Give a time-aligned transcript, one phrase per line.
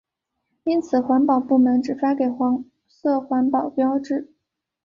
[0.63, 4.33] 因此环保部门只发给黄色环保标志。